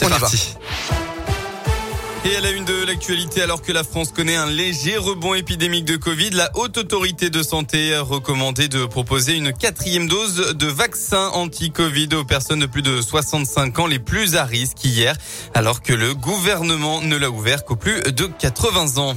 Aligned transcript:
C'est 0.00 0.08
parti. 0.08 0.56
Et 2.24 2.34
à 2.36 2.40
la 2.40 2.50
une 2.52 2.64
de 2.64 2.84
l'actualité, 2.86 3.42
alors 3.42 3.60
que 3.60 3.70
la 3.70 3.84
France 3.84 4.12
connaît 4.12 4.36
un 4.36 4.46
léger 4.46 4.96
rebond 4.96 5.34
épidémique 5.34 5.84
de 5.84 5.96
Covid, 5.96 6.30
la 6.30 6.50
haute 6.54 6.78
autorité 6.78 7.28
de 7.28 7.42
santé 7.42 7.94
a 7.94 8.00
recommandé 8.00 8.68
de 8.68 8.86
proposer 8.86 9.36
une 9.36 9.52
quatrième 9.52 10.08
dose 10.08 10.54
de 10.54 10.66
vaccin 10.66 11.28
anti-Covid 11.34 12.08
aux 12.14 12.24
personnes 12.24 12.60
de 12.60 12.66
plus 12.66 12.82
de 12.82 13.00
65 13.02 13.78
ans 13.78 13.86
les 13.86 13.98
plus 13.98 14.36
à 14.36 14.44
risque 14.44 14.84
hier, 14.84 15.16
alors 15.54 15.82
que 15.82 15.92
le 15.92 16.14
gouvernement 16.14 17.02
ne 17.02 17.16
l'a 17.16 17.30
ouvert 17.30 17.64
qu'aux 17.66 17.76
plus 17.76 18.00
de 18.02 18.26
80 18.26 18.98
ans. 18.98 19.16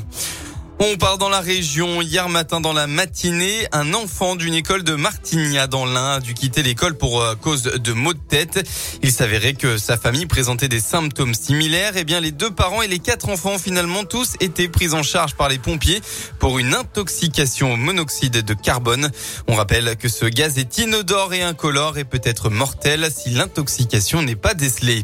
On 0.79 0.97
part 0.97 1.17
dans 1.17 1.29
la 1.29 1.39
région. 1.39 2.01
Hier 2.01 2.27
matin, 2.29 2.59
dans 2.59 2.73
la 2.73 2.87
matinée, 2.87 3.67
un 3.71 3.93
enfant 3.93 4.35
d'une 4.35 4.53
école 4.53 4.83
de 4.83 4.95
Martigna 4.95 5.67
dans 5.67 5.85
l'Ain 5.85 6.15
a 6.15 6.19
dû 6.19 6.33
quitter 6.33 6.63
l'école 6.63 6.95
pour 6.95 7.21
euh, 7.21 7.35
cause 7.35 7.63
de 7.63 7.93
maux 7.93 8.13
de 8.13 8.19
tête. 8.19 8.67
Il 9.01 9.11
s'avérait 9.11 9.53
que 9.53 9.77
sa 9.77 9.97
famille 9.97 10.25
présentait 10.25 10.67
des 10.67 10.79
symptômes 10.79 11.33
similaires. 11.33 11.93
Eh 11.95 12.03
bien, 12.03 12.19
les 12.19 12.31
deux 12.31 12.51
parents 12.51 12.81
et 12.81 12.87
les 12.87 12.99
quatre 12.99 13.29
enfants, 13.29 13.57
finalement, 13.57 14.03
tous 14.03 14.33
étaient 14.39 14.67
pris 14.67 14.93
en 14.93 15.03
charge 15.03 15.35
par 15.35 15.47
les 15.47 15.59
pompiers 15.59 16.01
pour 16.39 16.59
une 16.59 16.73
intoxication 16.73 17.73
au 17.73 17.77
monoxyde 17.77 18.43
de 18.43 18.53
carbone. 18.53 19.09
On 19.47 19.55
rappelle 19.55 19.95
que 19.95 20.09
ce 20.09 20.25
gaz 20.25 20.57
est 20.57 20.79
inodore 20.79 21.33
et 21.33 21.43
incolore 21.43 21.97
et 21.97 22.03
peut 22.03 22.21
être 22.23 22.49
mortel 22.49 23.09
si 23.15 23.29
l'intoxication 23.29 24.21
n'est 24.21 24.35
pas 24.35 24.53
décelée. 24.53 25.03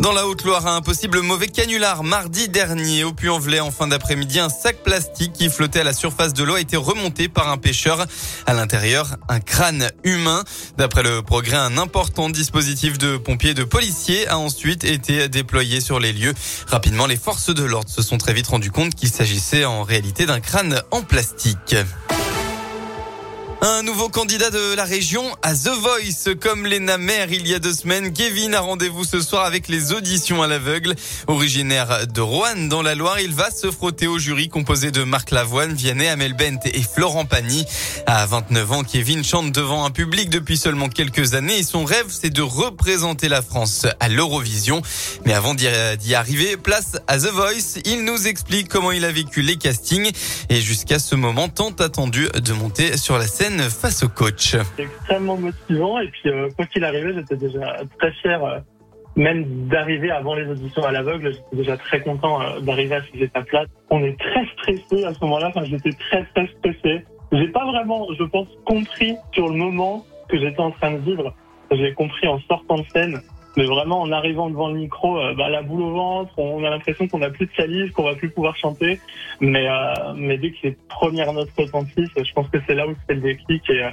Dans 0.00 0.12
la 0.12 0.26
Haute-Loire, 0.26 0.66
un 0.66 0.82
possible 0.82 1.20
mauvais 1.20 1.46
canular 1.46 2.02
mardi 2.02 2.48
dernier 2.48 3.04
au 3.04 3.12
Puy-en-Velay 3.12 3.60
en 3.60 3.70
fin 3.70 3.86
d'après-midi, 3.86 4.40
un 4.40 4.48
sac 4.48 4.82
plastique 4.82 5.32
qui 5.32 5.48
flottait 5.48 5.80
à 5.80 5.84
la 5.84 5.92
surface 5.92 6.34
de 6.34 6.42
l'eau 6.42 6.54
a 6.54 6.60
été 6.60 6.76
remonté 6.76 7.28
par 7.28 7.48
un 7.48 7.58
pêcheur. 7.58 8.04
À 8.46 8.54
l'intérieur, 8.54 9.16
un 9.28 9.38
crâne 9.38 9.90
humain. 10.02 10.42
D'après 10.76 11.04
le 11.04 11.22
progrès, 11.22 11.56
un 11.56 11.78
important 11.78 12.28
dispositif 12.28 12.98
de 12.98 13.16
pompiers 13.16 13.50
et 13.50 13.54
de 13.54 13.64
policiers 13.64 14.26
a 14.26 14.36
ensuite 14.36 14.82
été 14.82 15.28
déployé 15.28 15.80
sur 15.80 16.00
les 16.00 16.12
lieux. 16.12 16.34
Rapidement, 16.66 17.06
les 17.06 17.16
forces 17.16 17.54
de 17.54 17.64
l'ordre 17.64 17.88
se 17.88 18.02
sont 18.02 18.18
très 18.18 18.34
vite 18.34 18.48
rendu 18.48 18.72
compte 18.72 18.94
qu'il 18.96 19.10
s'agissait 19.10 19.64
en 19.64 19.84
réalité 19.84 20.26
d'un 20.26 20.40
crâne 20.40 20.82
en 20.90 21.02
plastique. 21.02 21.76
Un 23.66 23.82
nouveau 23.82 24.10
candidat 24.10 24.50
de 24.50 24.74
la 24.74 24.84
région 24.84 25.24
à 25.40 25.54
The 25.54 25.68
Voice, 25.68 26.34
comme 26.38 26.66
Lena 26.66 26.98
Mer 26.98 27.32
il 27.32 27.48
y 27.48 27.54
a 27.54 27.58
deux 27.58 27.72
semaines. 27.72 28.12
Kevin 28.12 28.54
a 28.54 28.60
rendez-vous 28.60 29.04
ce 29.04 29.22
soir 29.22 29.46
avec 29.46 29.68
les 29.68 29.94
auditions 29.94 30.42
à 30.42 30.46
l'aveugle. 30.46 30.94
Originaire 31.28 32.06
de 32.06 32.20
Rouen 32.20 32.68
dans 32.68 32.82
la 32.82 32.94
Loire, 32.94 33.20
il 33.20 33.32
va 33.32 33.50
se 33.50 33.70
frotter 33.70 34.06
au 34.06 34.18
jury 34.18 34.50
composé 34.50 34.90
de 34.90 35.02
Marc 35.02 35.30
Lavoine, 35.30 35.72
Vianney, 35.72 36.08
Amel 36.08 36.34
Bent 36.34 36.60
et 36.66 36.82
Florent 36.82 37.24
Pagny. 37.24 37.64
À 38.04 38.26
29 38.26 38.72
ans, 38.72 38.84
Kevin 38.84 39.24
chante 39.24 39.50
devant 39.50 39.86
un 39.86 39.90
public 39.90 40.28
depuis 40.28 40.58
seulement 40.58 40.90
quelques 40.90 41.32
années 41.32 41.56
et 41.56 41.64
son 41.64 41.86
rêve, 41.86 42.08
c'est 42.10 42.28
de 42.28 42.42
représenter 42.42 43.30
la 43.30 43.40
France 43.40 43.86
à 43.98 44.10
l'Eurovision. 44.10 44.82
Mais 45.24 45.32
avant 45.32 45.54
d'y 45.54 46.14
arriver, 46.14 46.58
place 46.58 46.98
à 47.06 47.16
The 47.16 47.30
Voice. 47.30 47.80
Il 47.86 48.04
nous 48.04 48.26
explique 48.26 48.68
comment 48.68 48.92
il 48.92 49.06
a 49.06 49.10
vécu 49.10 49.40
les 49.40 49.56
castings 49.56 50.12
et 50.50 50.60
jusqu'à 50.60 50.98
ce 50.98 51.14
moment 51.14 51.48
tant 51.48 51.70
attendu 51.70 52.28
de 52.28 52.52
monter 52.52 52.98
sur 52.98 53.16
la 53.16 53.26
scène 53.26 53.53
face 53.62 54.02
au 54.02 54.08
coach. 54.08 54.56
C'est 54.76 54.82
extrêmement 54.82 55.36
motivant 55.36 56.00
et 56.00 56.08
puis 56.08 56.30
euh, 56.30 56.48
quoi 56.56 56.66
qu'il 56.66 56.84
arrivait, 56.84 57.14
j'étais 57.14 57.36
déjà 57.36 57.76
très 57.98 58.12
fier. 58.12 58.44
Euh, 58.44 58.58
même 59.16 59.68
d'arriver 59.68 60.10
avant 60.10 60.34
les 60.34 60.46
auditions 60.48 60.84
à 60.84 60.90
l'aveugle, 60.90 61.32
j'étais 61.32 61.56
déjà 61.56 61.76
très 61.76 62.00
content 62.00 62.42
euh, 62.42 62.60
d'arriver 62.60 62.96
à 62.96 63.02
ces 63.12 63.22
étapes-là. 63.22 63.66
On 63.90 64.02
est 64.02 64.18
très 64.18 64.46
stressé 64.54 65.04
à 65.04 65.14
ce 65.14 65.20
moment-là. 65.22 65.52
J'étais 65.64 65.92
très 65.92 66.24
très 66.34 66.48
stressé. 66.58 67.04
J'ai 67.32 67.48
pas 67.48 67.64
vraiment, 67.64 68.06
je 68.18 68.24
pense, 68.24 68.48
compris 68.64 69.16
sur 69.32 69.48
le 69.48 69.56
moment 69.56 70.04
que 70.28 70.38
j'étais 70.38 70.60
en 70.60 70.70
train 70.70 70.92
de 70.92 70.98
vivre. 70.98 71.34
J'ai 71.70 71.92
compris 71.94 72.26
en 72.28 72.40
sortant 72.40 72.78
de 72.78 72.84
scène. 72.92 73.20
Mais 73.56 73.66
vraiment, 73.66 74.00
en 74.00 74.10
arrivant 74.10 74.50
devant 74.50 74.68
le 74.68 74.74
micro, 74.74 75.14
bah, 75.36 75.48
la 75.48 75.62
boule 75.62 75.82
au 75.82 75.92
ventre, 75.92 76.32
on 76.38 76.64
a 76.64 76.70
l'impression 76.70 77.06
qu'on 77.06 77.18
n'a 77.18 77.30
plus 77.30 77.46
de 77.46 77.52
salive, 77.56 77.92
qu'on 77.92 78.02
va 78.02 78.14
plus 78.14 78.30
pouvoir 78.30 78.56
chanter. 78.56 79.00
Mais, 79.40 79.68
euh, 79.68 80.14
mais 80.16 80.38
dès 80.38 80.50
que 80.50 80.58
les 80.64 80.76
premières 80.88 81.32
notes 81.32 81.50
retentissent, 81.56 82.10
je 82.16 82.32
pense 82.32 82.48
que 82.48 82.58
c'est 82.66 82.74
là 82.74 82.86
où 82.86 82.94
c'est 83.06 83.14
le 83.14 83.20
déclic 83.20 83.62
et, 83.70 83.88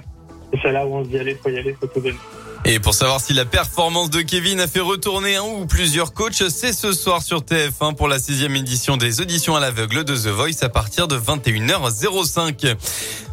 et 0.53 0.59
c'est 0.61 0.71
là 0.71 0.85
où 0.85 0.95
on 0.95 1.03
se 1.03 1.09
dit 1.09 1.19
allez, 1.19 1.35
faut 1.35 1.49
y 1.49 1.57
aller, 1.57 1.73
faut 1.73 1.87
tout 1.87 2.01
donner. 2.01 2.17
Et 2.63 2.79
pour 2.79 2.93
savoir 2.93 3.19
si 3.19 3.33
la 3.33 3.45
performance 3.45 4.11
de 4.11 4.21
Kevin 4.21 4.59
a 4.59 4.67
fait 4.67 4.81
retourner 4.81 5.35
un 5.35 5.43
ou 5.43 5.65
plusieurs 5.65 6.13
coachs, 6.13 6.43
c'est 6.49 6.73
ce 6.73 6.93
soir 6.93 7.23
sur 7.23 7.39
TF1 7.39 7.95
pour 7.95 8.07
la 8.07 8.19
sixième 8.19 8.55
édition 8.55 8.97
des 8.97 9.19
auditions 9.19 9.55
à 9.55 9.59
l'aveugle 9.59 10.03
de 10.03 10.15
The 10.15 10.27
Voice 10.27 10.61
à 10.61 10.69
partir 10.69 11.07
de 11.07 11.17
21h05. 11.17 12.75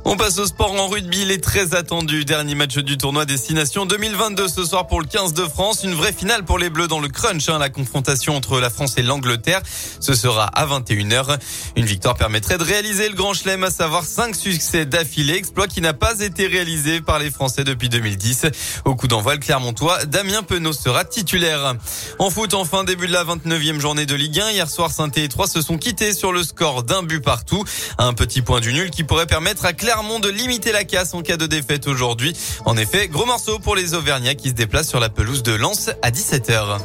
On 0.04 0.16
passe 0.16 0.38
au 0.38 0.46
sport 0.46 0.72
en 0.72 0.88
rugby, 0.88 1.22
il 1.22 1.30
est 1.30 1.44
très 1.44 1.74
attendu. 1.74 2.24
Dernier 2.24 2.54
match 2.54 2.78
du 2.78 2.96
tournoi 2.96 3.26
Destination 3.26 3.84
2022 3.84 4.48
ce 4.48 4.64
soir 4.64 4.86
pour 4.86 5.00
le 5.00 5.06
15 5.06 5.34
de 5.34 5.42
France. 5.44 5.84
Une 5.84 5.92
vraie 5.92 6.14
finale 6.14 6.44
pour 6.44 6.58
les 6.58 6.70
Bleus 6.70 6.88
dans 6.88 7.00
le 7.00 7.08
crunch, 7.08 7.50
hein, 7.50 7.58
la 7.58 7.68
confrontation 7.68 8.34
entre 8.34 8.58
la 8.58 8.70
France 8.70 8.96
et 8.96 9.02
l'Angleterre. 9.02 9.60
Ce 10.00 10.14
sera 10.14 10.46
à 10.46 10.66
21h. 10.66 11.38
Une 11.76 11.84
victoire 11.84 12.14
permettrait 12.14 12.56
de 12.56 12.64
réaliser 12.64 13.10
le 13.10 13.14
grand 13.14 13.34
chelem, 13.34 13.64
à 13.64 13.70
savoir 13.70 14.04
5 14.04 14.34
succès 14.34 14.86
d'affilée, 14.86 15.34
exploit 15.34 15.66
qui 15.66 15.82
n'a 15.82 15.92
pas 15.92 16.20
été 16.20 16.46
réalisé 16.46 17.02
par 17.02 17.18
les 17.18 17.30
Français 17.30 17.64
depuis 17.64 17.90
2010. 17.90 18.46
Au 18.86 18.94
coup 18.94 19.08
le 19.26 19.38
Clermontois, 19.38 20.04
Damien 20.06 20.42
Penaud 20.42 20.72
sera 20.72 21.04
titulaire. 21.04 21.74
En 22.18 22.30
foot, 22.30 22.54
enfin, 22.54 22.84
début 22.84 23.06
de 23.06 23.12
la 23.12 23.24
29e 23.24 23.80
journée 23.80 24.06
de 24.06 24.14
Ligue 24.14 24.40
1. 24.40 24.50
Hier 24.50 24.68
soir, 24.68 24.90
saint 24.90 25.10
et 25.16 25.28
3 25.28 25.46
se 25.46 25.60
sont 25.60 25.78
quittés 25.78 26.12
sur 26.12 26.32
le 26.32 26.42
score 26.42 26.82
d'un 26.82 27.02
but 27.02 27.20
partout. 27.20 27.64
Un 27.98 28.14
petit 28.14 28.42
point 28.42 28.60
du 28.60 28.72
nul 28.72 28.90
qui 28.90 29.04
pourrait 29.04 29.26
permettre 29.26 29.64
à 29.64 29.72
Clermont 29.72 30.20
de 30.20 30.28
limiter 30.28 30.72
la 30.72 30.84
casse 30.84 31.14
en 31.14 31.22
cas 31.22 31.36
de 31.36 31.46
défaite 31.46 31.86
aujourd'hui. 31.86 32.36
En 32.64 32.76
effet, 32.76 33.08
gros 33.08 33.26
morceau 33.26 33.58
pour 33.58 33.76
les 33.76 33.94
Auvergnats 33.94 34.34
qui 34.34 34.48
se 34.48 34.54
déplacent 34.54 34.88
sur 34.88 35.00
la 35.00 35.08
pelouse 35.08 35.42
de 35.42 35.52
Lens 35.52 35.90
à 36.02 36.10
17h. 36.10 36.78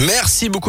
Merci 0.00 0.48
beaucoup. 0.48 0.68